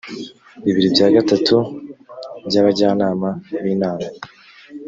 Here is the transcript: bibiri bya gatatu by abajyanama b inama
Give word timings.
bibiri 0.63 0.87
bya 0.95 1.07
gatatu 1.15 1.55
by 2.47 2.55
abajyanama 2.61 3.29
b 3.61 3.63
inama 3.73 4.07